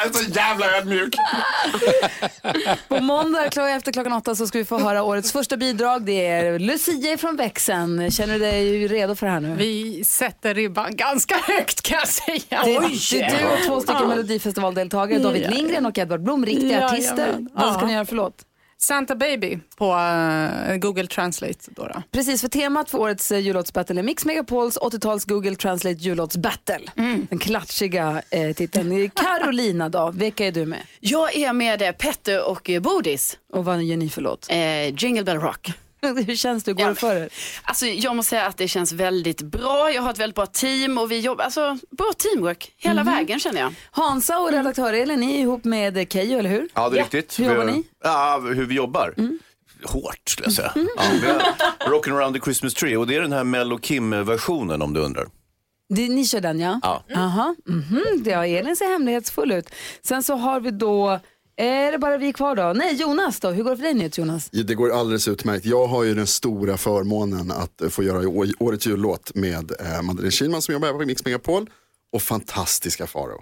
[0.06, 1.14] är så jävla ödmjuk.
[2.88, 6.02] På måndag kl- efter klockan åtta så ska vi få höra årets första bidrag.
[6.06, 8.10] Det är Lucia från växeln.
[8.10, 9.54] Känner du dig redo för det här nu?
[9.58, 12.62] Vi sätter ribban ganska högt kan jag säga.
[12.64, 12.72] Det,
[13.10, 15.50] det är du och två stycken Melodifestivaldeltagare, David Ja.
[15.50, 17.16] Lindgren och Edvard Blom, riktiga artister.
[17.26, 17.48] Jajamän.
[17.54, 17.86] Vad ska Ja.
[17.86, 18.34] ni göra för låt?
[18.78, 19.84] Santa Baby på
[20.68, 21.58] eh, Google Translate.
[21.66, 22.02] Då då.
[22.12, 26.80] Precis, för temat för årets uh, jullåtsbattle är Mix Megapols 80-tals Google Translate jullåtsbattle.
[27.28, 29.10] Den klatschiga eh, titeln.
[29.10, 30.80] Carolina då, vilka är du med?
[31.00, 33.38] Jag är med eh, Petter och eh, Bodis.
[33.52, 34.46] Och vad gör ni för låt?
[34.50, 35.72] Eh, Jingle Bell Rock.
[36.26, 36.70] Hur känns det?
[36.70, 37.28] Hur går det för er?
[37.62, 39.90] Alltså, jag måste säga att det känns väldigt bra.
[39.92, 43.14] Jag har ett väldigt bra team och vi jobbar, alltså bra teamwork hela Mhm.
[43.14, 43.74] vägen känner jag.
[43.90, 46.68] Hansa och redaktör Elin, ni är ihop med Keyyo, eller hur?
[46.74, 47.38] Ja, det är riktigt.
[47.38, 47.84] Hur jobbar Vi- ni?
[48.04, 49.14] Ja, hur vi jobbar?
[49.84, 50.72] Hårt skulle jag säga.
[50.74, 50.82] Ja,
[51.22, 51.40] vi har
[51.90, 55.26] Rockin' around the Christmas tree och det är den här Mello Kim-versionen om du undrar.
[55.88, 56.80] Det, ni kör den ja?
[56.82, 57.02] Ja.
[57.16, 58.02] Aha, mhm.
[58.24, 59.70] Det, ja, Elin ser hemlighetsfull ut.
[60.02, 61.20] Sen så har vi då,
[61.56, 62.72] är det bara vi kvar då?
[62.76, 64.48] Nej, Jonas då, hur går det för dig nu Jonas?
[64.50, 65.64] Ja, Det går alldeles utmärkt.
[65.64, 70.30] Jag har ju den stora förmånen att eh, få göra årets jullåt med eh, Madeleine
[70.30, 71.70] Kihlman som jobbar på Mix Megapol
[72.12, 73.40] och fantastiska Farao.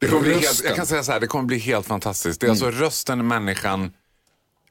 [0.00, 2.40] Det kommer bli helt, jag kan säga så här, det kommer bli helt fantastiskt.
[2.40, 3.92] Det är alltså rösten, människan,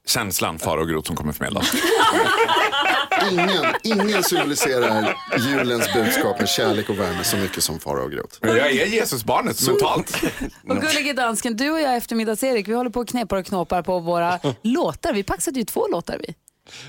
[0.07, 1.71] känslan, far och grot som kommer förmedlas.
[3.31, 8.37] Ingen, ingen symboliserar julens budskap med kärlek och värme så mycket som Farao Groth.
[8.41, 10.17] Men jag är Jesusbarnet totalt.
[10.69, 13.99] Och gullige dansken, du och jag eftermiddags-Erik, vi håller på och knäppar och knåpar på
[13.99, 15.13] våra låtar.
[15.13, 16.35] Vi paxade ju två låtar vi.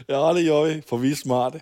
[0.06, 1.58] Ja, det gör vi, för vi är smarta.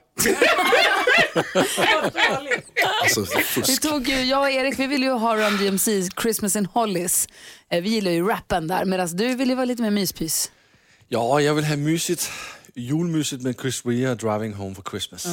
[3.02, 3.26] Alltså,
[3.66, 7.28] Vi tog ju, jag och Erik, vi ville ju ha Run DMC's Christmas in Hollies.
[7.70, 10.50] Eh, Vi gillar ju rappen där, medan du ville ju vara lite mer myspys.
[11.08, 12.30] Ja, jag vill ha mysigt,
[12.74, 15.26] julmysigt med Chris Rea Driving Home for Christmas.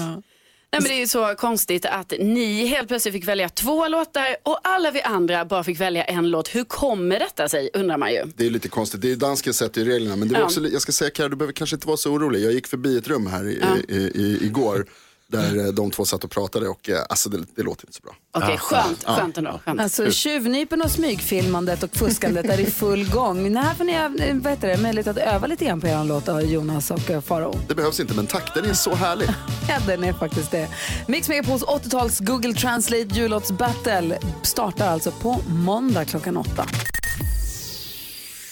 [0.71, 4.35] Nej, men det är ju så konstigt att ni helt plötsligt fick välja två låtar
[4.43, 6.55] och alla vi andra bara fick välja en låt.
[6.55, 8.23] Hur kommer detta sig undrar man ju.
[8.35, 10.15] Det är lite konstigt, det är dansken sätter ju reglerna.
[10.15, 10.45] Men det var Ja.
[10.45, 12.43] också, jag ska säga Karo, du behöver kanske inte vara så orolig.
[12.45, 14.85] Jag gick förbi ett rum här i, i, i, igår
[15.31, 18.01] där eh, de två satt och pratade och eh, alltså det, det låter inte så
[18.03, 18.13] bra.
[18.33, 19.15] Okej, skönt, Ja.
[19.15, 19.59] skönt ändå.
[19.65, 19.81] Skönt.
[19.81, 23.53] Alltså tjuvnypen och smygfilmandet och fuskandet är i full gång.
[23.53, 26.03] Det här får ni eh, vad heter det, möjlighet att öva lite grann på er
[26.03, 27.55] låt då, Jonas och Farao.
[27.67, 29.29] Det behövs inte, men tack, den är så härlig.
[29.69, 30.67] Ja, den är faktiskt det.
[31.07, 36.65] Mix Megapols 80-tals Google Translate jullåtsbattle startar alltså på måndag klockan åtta.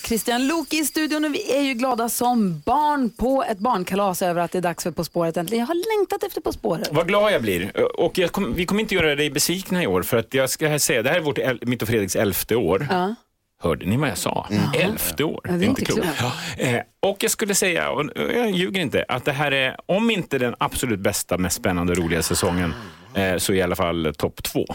[0.08, 4.42] Christian Lok i studion och vi är ju glada som barn på ett barnkalas över
[4.42, 5.60] att det är dags för På spåret äntligen.
[5.60, 6.90] Jag har längtat efter På spåret.
[6.92, 7.78] Vad glad jag blir.
[8.00, 10.80] Och jag kom, vi kommer inte göra dig besvikna i år för att jag ska
[10.80, 12.88] säga, det här är vårt, mitt och Fredriks elfte år.
[12.90, 13.16] Ja.
[13.64, 14.48] Hörde ni vad jag sa?
[14.76, 15.42] Elfte år.
[15.44, 16.08] Ja, det är inte klokt.
[16.20, 20.12] Ja, eh, och jag skulle säga, och jag ljuger inte, att det här är, om
[20.12, 22.74] inte den absolut bästa, mest spännande och roliga säsongen,
[23.14, 24.66] eh, så i alla fall topp två.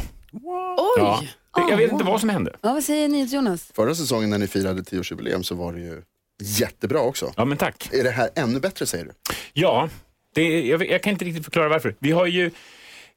[0.96, 1.34] Oj!
[1.56, 1.70] Ja.
[1.70, 2.52] Jag vet inte vad som hände.
[2.60, 3.70] Ja, vad säger ni Jonas?
[3.74, 6.02] Förra säsongen när ni firade 10-årsjubileum så var det ju
[6.42, 7.32] jättebra också.
[7.36, 7.88] Ja, men tack.
[7.92, 9.10] Är det här ännu bättre säger du?
[9.52, 9.88] Ja,
[10.34, 11.94] det, jag, jag kan inte riktigt förklara varför.
[11.98, 12.50] Vi har ju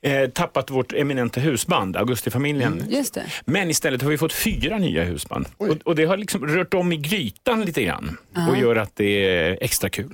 [0.01, 2.83] eh, tappat vårt eminenta husband, Augustifamiljen.
[2.89, 3.23] Just det.
[3.45, 5.45] Men istället har vi fått fyra nya husband.
[5.57, 8.17] Och, och det har liksom rört om i grytan lite grann
[8.49, 10.13] och gör att det är extra kul.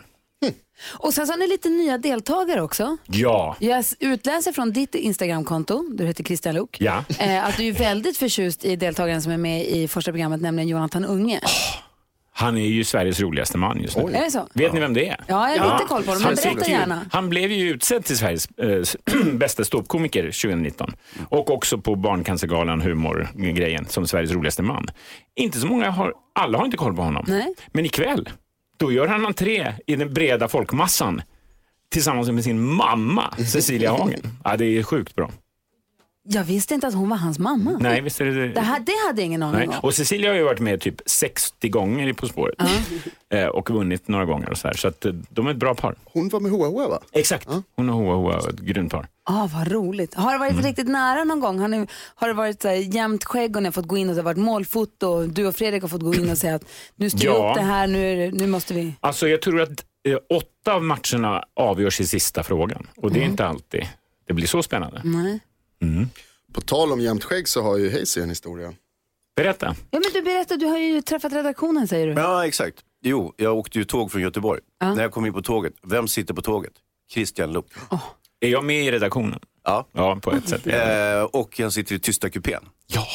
[0.89, 2.97] Och sen så har ni lite nya deltagare också.
[3.07, 3.55] Ja.
[3.59, 7.03] Jag utläser från ditt Instagramkonto, du heter Christian Lok, Ja.
[7.19, 10.69] eh, att du är väldigt förtjust i deltagaren som är med i första programmet, nämligen
[10.69, 11.39] Jonathan Unge.
[12.33, 14.03] Han är ju Sveriges roligaste man just nu.
[14.03, 14.47] Är det så?
[14.53, 15.23] Vet ni vem det är?
[15.27, 17.05] Ja, jag har lite koll på honom, men berätta ju- gärna.
[17.11, 20.93] Han blev ju utsedd till Sveriges eh, bästa ståuppkomiker 2019
[21.29, 24.87] och också på Barncancergalan humorgrejen som Sveriges roligaste man.
[25.35, 27.25] Inte så många har, alla har inte koll på honom.
[27.27, 27.53] Nej.
[27.73, 28.29] Men ikväll,
[28.81, 31.21] då gör han entré i den breda folkmassan
[31.89, 34.21] tillsammans med sin mamma Cecilia Hagen.
[34.43, 35.31] Ja, det är sjukt bra.
[36.23, 37.77] Jag visste inte att hon var hans mamma.
[37.79, 39.67] Nej, visst är det Det, här, det hade jag ingen aning Nej.
[39.67, 39.75] om.
[39.83, 42.55] Och Cecilia har ju varit med typ 60 gånger i På spåret
[43.33, 44.73] eh, och vunnit några gånger och så här.
[44.75, 45.95] Så att eh, de är ett bra par.
[46.05, 46.99] Hon var med Hoa Hoa va?
[47.11, 47.47] Exakt.
[47.75, 49.07] Hon och Hoa Hoa, ett grymt par.
[49.23, 50.13] Ah, vad roligt.
[50.13, 50.63] Har det varit Mm.
[50.65, 51.59] riktigt nära någon gång?
[51.59, 54.09] Har, ni, har det varit så här, jämnt skägg och ni har fått gå in
[54.09, 56.55] och det har varit målfoto och du och Fredrik har fått gå in och säga
[56.55, 57.49] att nu styr Ja.
[57.49, 58.93] upp det här, nu, är det, nu måste vi...
[58.99, 59.69] Alltså jag tror att
[60.07, 63.31] eh, åtta av matcherna avgörs i sista frågan och det är Mm.
[63.31, 63.87] inte alltid
[64.27, 65.01] det blir så spännande.
[65.03, 65.39] Nej.
[65.81, 66.09] Mm.
[66.53, 68.73] På tal om jämnt skägg så har ju Hayes en historia.
[69.35, 69.75] Berätta.
[69.91, 72.13] Ja, men du berättade, du har ju träffat redaktionen säger du.
[72.13, 72.77] Ja, exakt.
[73.03, 74.61] Jo, jag åkte ju tåg från Göteborg.
[74.79, 74.93] Ja.
[74.95, 76.73] När jag kom in på tåget, vem sitter på tåget?
[77.11, 77.65] Christian Luuk.
[78.39, 79.39] Är jag med i redaktionen?
[79.63, 79.87] Ja.
[79.91, 80.67] Ja, på ett sätt.
[80.67, 82.63] Eh, och jag sitter i tysta kupén.
[82.87, 83.07] Ja.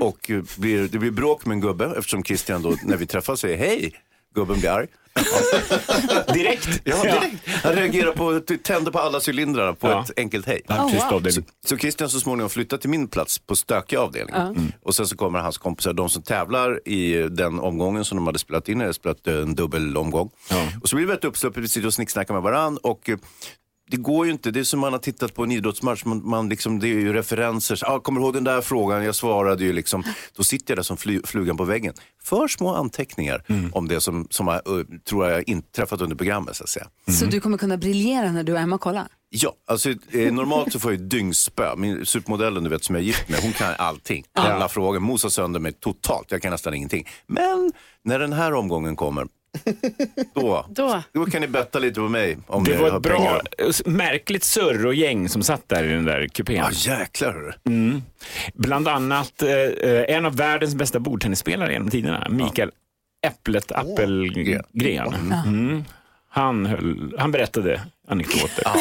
[0.00, 3.40] Och eh, blir, det blir bråk med en gubbe eftersom Christian då, när vi träffas
[3.40, 3.92] säger hej.
[4.34, 4.86] Gubben blir arg.
[6.34, 6.80] direkt?
[6.84, 7.48] Ja, direkt.
[7.62, 10.04] Han reagerar på, tände på alla cylindrar på Ja.
[10.04, 10.62] ett enkelt hej.
[11.10, 11.32] Av dig.
[11.32, 14.40] så, så Christian så småningom flyttar till min plats på stökiga avdelningen.
[14.40, 14.72] Mm.
[14.82, 18.38] Och sen så kommer hans kompisar, de som tävlar i den omgången som de hade
[18.38, 20.30] spelat in, hade spelat eh, en dubbel omgång.
[20.82, 23.16] Och så blir det väldigt uppsluppet, vi sitter och snicksnackar med varandra och eh,
[23.92, 26.48] det går ju inte, det är som man har tittat på en idrottsmatch, man, man
[26.48, 27.78] liksom, det är ju referenser.
[27.82, 29.04] Ah, kommer du ihåg den där frågan?
[29.04, 30.02] Jag svarade ju liksom.
[30.36, 31.94] Då sitter jag där som fly, flugan på väggen.
[32.22, 36.64] För små anteckningar om det som, som har, uh, tror jag inträffat under programmet så
[36.64, 36.86] att säga.
[37.18, 39.08] Så du kommer kunna briljera när du och Emma kollar?
[39.28, 41.76] Ja, alltså eh, normalt så får jag ju dyngspö.
[41.76, 44.24] Min supermodellen du vet som jag är gift med, hon kan allting.
[44.32, 44.68] Alla Ja.
[44.68, 46.30] frågor, mosar sönder mig totalt.
[46.30, 47.08] Jag kan nästan ingenting.
[47.26, 47.72] Men
[48.04, 49.26] när den här omgången kommer,
[50.34, 50.66] då,
[51.12, 51.26] då.
[51.26, 53.88] kan ni betta lite på mig om Det var har ett bra, pengar.
[53.90, 56.56] märkligt surr och gäng som satt där i den där kupén.
[56.56, 57.56] Ja, jäklar.
[57.64, 58.02] Mm.
[58.54, 62.70] Bland annat eh, en av världens bästa bordtennisspelare genom tiderna, Mikael
[63.26, 65.32] Äpplet Appelgren.
[65.46, 65.84] Mm.
[66.28, 68.62] Han, höll, han berättade anekdoter.
[68.64, 68.76] Ja,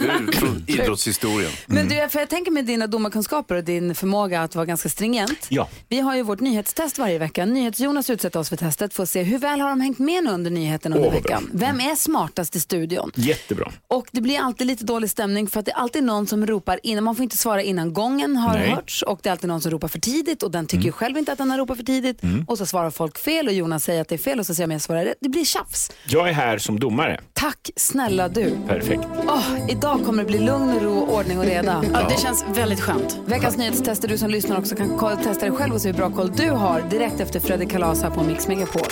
[0.00, 1.50] ja, från idrottshistorien.
[1.66, 5.46] Men du, för jag tänker med dina domarkunskaper och din förmåga att vara ganska stringent.
[5.48, 5.68] Ja.
[5.88, 7.44] Vi har ju vårt nyhetstest varje vecka.
[7.44, 10.30] NyhetsJonas utsätter oss för testet för att se hur väl har de hängt med nu
[10.30, 11.18] under nyheten under bra.
[11.20, 11.50] veckan.
[11.52, 13.12] Vem är smartast i studion?
[13.14, 13.72] Jättebra.
[13.88, 16.80] Och det blir alltid lite dålig stämning för att det är alltid någon som ropar
[16.82, 17.04] innan.
[17.04, 18.70] Man får inte svara innan gången har Nej.
[18.70, 21.18] hörts och det är alltid någon som ropar för tidigt och den tycker ju själv
[21.18, 22.22] inte att den har ropat för tidigt.
[22.22, 22.44] Mm.
[22.48, 24.62] Och så svarar folk fel och Jonas säger att det är fel och så säger
[24.62, 25.18] jag men jag svarar rätt.
[25.20, 25.90] Det blir tjafs.
[26.06, 27.20] Jag är här som domare.
[27.32, 28.56] Tack snälla du.
[28.70, 29.06] Perfekt.
[29.28, 31.84] Åh, idag kommer det bli lugn och ro, ordning och reda.
[31.92, 33.18] Ja, det känns väldigt skönt.
[33.26, 36.32] Veckans nyhetstester, du som lyssnar också kan testa dig själv och se hur bra koll
[36.36, 38.88] du har direkt efter Fredrik Kalas här på Mix Megapol.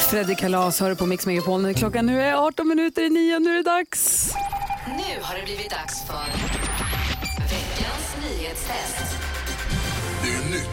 [0.00, 3.38] Fredrik Kalas hör på Mix Megapol när klockan nu är 18 minuter i nio.
[3.38, 4.32] Nu är det dags.
[4.86, 6.26] Nu har det blivit dags för
[7.40, 9.16] veckans nyhetstest.
[10.22, 10.70] Det är nytt,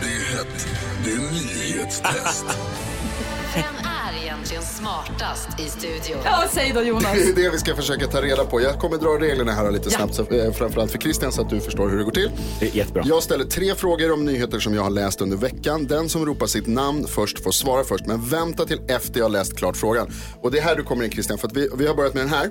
[0.00, 0.66] det är hett,
[1.04, 2.44] det är nyhetstest.
[3.54, 6.18] Vem är egentligen smartast i studion?
[6.24, 7.12] Ja, säg då Jonas.
[7.12, 8.60] Det är det vi ska försöka ta reda på.
[8.60, 11.60] Jag kommer dra reglerna här lite snabbt, så, eh, framförallt för Christian så att du
[11.60, 12.30] förstår hur det går till.
[12.60, 13.02] Det är jättebra.
[13.06, 15.86] Jag ställer tre frågor om nyheter som jag har läst under veckan.
[15.86, 19.30] Den som ropar sitt namn först får svara först, men vänta till efter jag har
[19.30, 20.12] läst klart frågan.
[20.42, 22.22] Och det är här du kommer in Christian, för att vi, vi har börjat med
[22.22, 22.50] den här.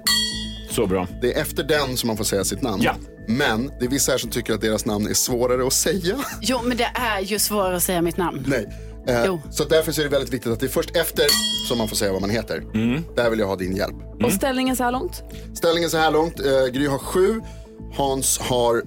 [0.72, 1.08] Så bra.
[1.22, 2.82] Det är efter den som man får säga sitt namn.
[2.84, 2.96] Ja.
[3.28, 6.15] Men det är vissa här som tycker att deras namn är svårare att säga.
[6.41, 8.46] Jo, men det är ju svårare att säga mitt namn.
[8.48, 8.87] Nej.
[9.08, 11.26] Eh, så därför så är det väldigt viktigt att det är först efter
[11.67, 12.63] som man får säga vad man heter.
[13.15, 13.96] Där vill jag ha din hjälp.
[14.24, 15.24] Och ställningen så här långt?
[15.54, 16.39] Ställningen så här långt.
[16.39, 17.41] Eh, Gry har sju.
[17.96, 18.82] Hans har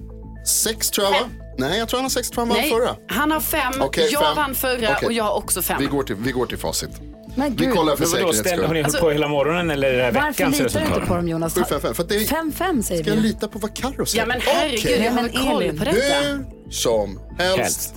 [0.47, 1.19] sex tror jag va?
[1.57, 2.29] Nej, jag tror han har sex.
[2.29, 2.95] Tror han vann Nej, förra.
[3.07, 4.35] han har fem, Okej, jag fem.
[4.35, 5.05] vann förra Okej.
[5.05, 5.77] och jag har också fem.
[5.79, 6.89] Vi går till, vi går till facit.
[7.35, 8.91] Men Vi gud, kollar för säkerhets ställ, har ni skull.
[8.91, 11.55] hållit på hela morgonen eller det här varför veckans litar du inte på dem Jonas?
[11.57, 11.93] 7-5-5.
[11.93, 12.19] För att det är...
[12.19, 13.27] 5-5 säger Ska jag vi.
[13.27, 14.23] lita på vad Carro säger?
[14.23, 15.01] Ja men herregud, Okej.
[15.05, 16.15] jag har men koll på detta.
[16.19, 17.57] Hur som helst.
[17.57, 17.93] Helst.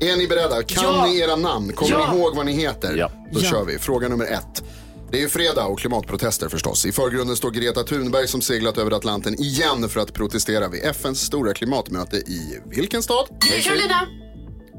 [0.00, 0.62] Är ni beredda?
[0.62, 1.06] Kan Ja.
[1.06, 1.72] ni era namn?
[1.72, 2.12] Kommer Ja.
[2.12, 2.94] ni ihåg vad ni heter?
[2.96, 3.10] Ja.
[3.32, 3.50] Då Ja.
[3.50, 3.78] kör vi.
[3.78, 4.62] Fråga nummer ett.
[5.10, 6.86] Det är ju fredag och klimatprotester förstås.
[6.86, 11.20] I förgrunden står Greta Thunberg som seglat över Atlanten igen för att protestera vid FNs
[11.20, 13.26] stora klimatmöte i vilken stad?
[13.62, 14.06] Carolina!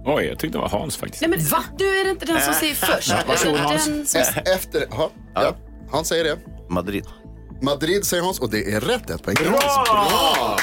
[0.06, 1.22] Oj, jag tyckte det var Hans faktiskt.
[1.22, 1.64] Nej men va?
[1.78, 3.14] Du är det inte den som säger först.
[3.28, 3.86] Varsågod, Hans.
[3.86, 4.22] den som...
[4.22, 4.88] E- Efter...
[4.92, 5.56] Ja, ja.
[5.92, 6.38] Han säger det.
[6.70, 7.06] Madrid.
[7.62, 9.10] Madrid säger Hans och det är rätt.
[9.10, 9.90] Ett poäng Hans.
[9.90, 10.58] Bra!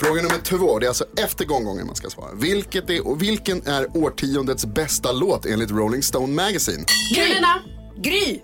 [0.00, 0.78] Fråga nummer två.
[0.78, 2.28] Det är alltså efter gånggången man ska svara.
[2.34, 6.84] Vilket är, och vilken är årtiondets bästa låt enligt Rolling Stone Magazine?
[7.14, 7.48] Carolina!
[7.96, 8.40] Gry!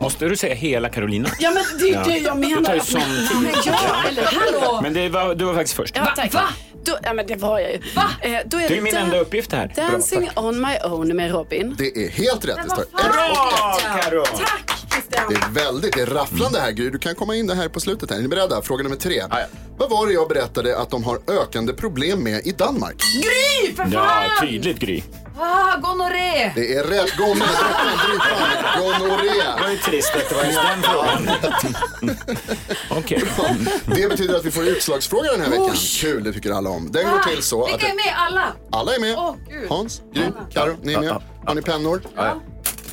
[0.00, 1.28] Måste du säga hela Carolina?
[1.38, 2.74] Ja men det är det jag Du tar menar.
[2.74, 3.28] ju sån tid.
[3.42, 4.80] Men ja, eller hallå!
[4.82, 5.96] Men det var, du var faktiskt först.
[5.96, 6.34] Ja, tack.
[6.34, 6.44] Va?
[6.84, 7.78] Då, ja men det var jag ju.
[7.96, 8.04] Va?
[8.20, 9.72] Eh, då är Det det, är min enda uppgift här.
[9.74, 10.44] Bra, Dancing tack.
[10.44, 11.74] on my own med Robin.
[11.78, 12.56] Det är helt rätt.
[12.64, 13.78] Det står Bra.
[14.02, 14.24] Karo!
[14.24, 14.79] Tack!
[15.28, 16.90] Det är väldigt, det är rafflande här Gry.
[16.90, 18.16] Du kan komma in det här på slutet här.
[18.18, 18.62] Är ni beredda?
[18.62, 19.22] Fråga nummer tre.
[19.30, 19.38] ja.
[19.78, 22.96] Vad var det jag berättade att de har ökande problem med i Danmark?
[23.22, 24.46] Gry för Ja, fan!
[24.48, 25.02] tydligt Gry.
[25.38, 26.52] Ah, gonorré!
[26.54, 27.16] Det är rätt.
[27.16, 27.46] Gonorré.
[28.78, 29.42] Gonorré.
[29.56, 31.28] Det var ju trist att det var just den frågan.
[32.90, 33.22] Okej.
[33.86, 35.74] Det betyder att vi får utslagsfråga den här veckan.
[36.00, 36.92] Kul, det tycker alla om.
[36.92, 38.14] Den går till så att Vilka är med?
[38.16, 38.52] Alla?
[38.72, 39.16] alla är med.
[39.48, 39.68] Gud.
[39.70, 41.22] Hans, Gry, Karo, ni är med.
[41.46, 42.02] Har ni pennor?
[42.16, 42.40] Ja.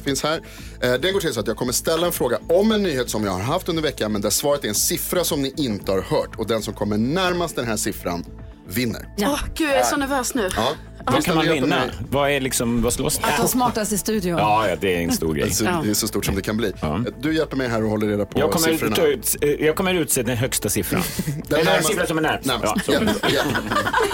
[0.07, 0.41] Finns här.
[0.81, 3.23] Eh, Den går till så att jag kommer ställa en fråga om en nyhet som
[3.25, 6.01] jag har haft under veckan men där svaret är en siffra som ni inte har
[6.01, 8.25] hört och den som kommer närmast den här siffran
[8.67, 9.09] vinner.
[9.19, 10.49] Åh gud, jag är så nervös nu.
[10.55, 10.71] Ja.
[11.11, 11.81] Vad kan man vinna?
[12.09, 14.37] Vad är liksom, vad slås Att vara smartast i studion.
[14.37, 15.43] Ja, det är en stor grej.
[15.43, 16.73] Alltså, Det är så stort som det kan bli.
[16.81, 17.03] Ja.
[17.21, 19.03] Du hjälper mig här och håller reda på Jag kommer, siffrorna.
[19.03, 21.01] ut, jag kommer utse den högsta siffran.
[21.47, 22.45] Den närmaste- siffran som är närmast.
[22.87, 22.89] Närmast.
[23.33, 23.41] Ja.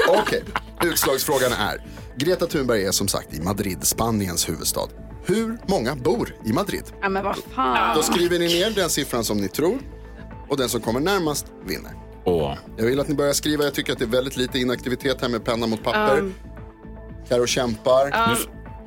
[0.08, 0.44] Okej,
[0.84, 1.78] utslagsfrågan är.
[2.18, 4.88] Greta Thunberg är som sagt i Madrid, Spaniens huvudstad.
[5.26, 6.84] Hur många bor i Madrid?
[7.02, 7.96] Ja, men vad fan.
[7.96, 9.80] Då skriver ni ner den siffran som ni tror
[10.50, 11.92] och den som kommer närmast vinner.
[12.26, 12.54] Åh.
[12.78, 13.64] Jag vill att ni börjar skriva.
[13.64, 16.20] Jag tycker att det är väldigt lite inaktivitet här med penna mot papper.
[16.20, 16.34] Um.
[17.34, 18.06] Karo kämpar.
[18.06, 18.38] Um,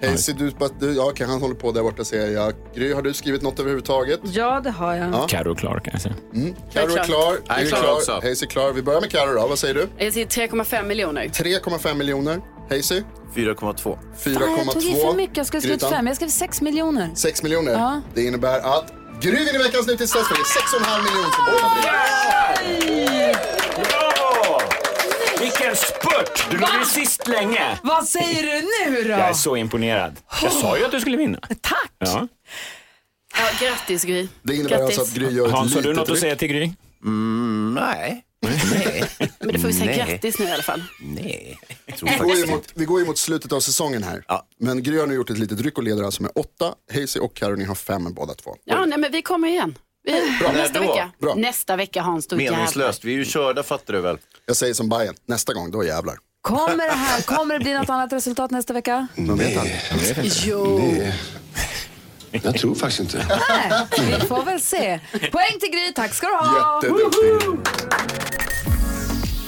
[0.02, 2.52] Hayes, du, du, ja, okej, han håller på där borta ser jag.
[2.74, 4.20] Gry, har du skrivit något överhuvudtaget?
[4.22, 5.14] Ja, det har jag.
[5.14, 5.26] Ja.
[5.28, 6.14] Carro klar kan jag säga.
[6.34, 6.54] Mm.
[6.72, 7.04] Karo är Jag är klar.
[7.04, 7.56] klar.
[7.56, 8.12] Är Jag är klar också.
[8.12, 8.72] Hayes är klar.
[8.72, 9.46] Vi börjar med Karo då.
[9.46, 9.88] Vad säger du?
[9.98, 11.24] Jag säger 3,5 miljoner.
[11.24, 12.40] 3,5 miljoner.
[12.70, 13.02] Hazy?
[13.34, 13.98] 4,2.
[14.24, 14.38] 4,2.
[14.38, 15.36] Fan, jag tog i för mycket.
[15.36, 15.96] Jag skulle skrivit Grytan?
[15.96, 16.06] fem.
[16.06, 17.10] Jag skrev sex miljoner.
[17.14, 17.72] 6 miljoner.
[17.72, 18.00] Ja.
[18.14, 23.32] Det innebär att Gry vinner veckans nytt till Det är 6,5 miljoner som båda blir.
[23.74, 24.06] Bra!
[25.66, 26.50] Vilken spurt!
[26.50, 27.78] Du låg ju sist länge.
[27.82, 29.10] Vad säger du nu då?
[29.10, 30.16] Jag är så imponerad.
[30.42, 31.38] Jag sa ju att du skulle vinna.
[31.60, 31.92] Tack!
[31.98, 32.28] Ja.
[33.38, 34.28] Ja, grattis Gry.
[34.42, 34.98] Det innebär Grattis.
[34.98, 36.72] alltså att Gry gör ett Hans, har du litet något att säga till Gry?
[37.04, 38.22] Mm, nej.
[38.42, 39.04] Nej.
[39.38, 40.12] Men du får ju säga Nej.
[40.12, 40.82] grattis nu i alla fall.
[41.00, 41.58] Nej.
[41.86, 44.24] Jag tror Vi går, ju faktiskt mot, vi går ju mot slutet av säsongen här.
[44.60, 46.74] Men Gry har nu gjort ett litet ryck och leder alltså med åtta.
[46.94, 48.56] Hazy och ni har fem båda två.
[48.64, 49.78] Ja, nej, men vi kommer igen.
[50.06, 50.52] Vi, Bra.
[50.52, 50.86] Nästa då?
[50.88, 51.10] vecka.
[51.18, 51.34] Bra.
[51.34, 52.56] Nästa vecka Hans, då jävlar.
[52.58, 53.04] Meningslöst.
[53.04, 54.18] Vi är ju körda fattar du väl.
[54.46, 56.16] Jag säger som Bayern, nästa gång, då jävlar.
[56.42, 59.06] Kommer det här, kommer det bli något annat resultat nästa vecka?
[59.14, 59.80] Man vet aldrig.
[60.44, 60.92] Jo.
[62.30, 63.26] Jag tror faktiskt inte.
[63.48, 63.86] Nej,
[64.20, 65.00] vi får väl se.
[65.12, 66.80] Poäng till Gry, tack ska du ha.
[66.84, 67.72] Jätteduktig.